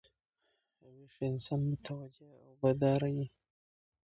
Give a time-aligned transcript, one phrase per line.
[0.93, 3.25] ویښ انسان متوجه او بیداره يي.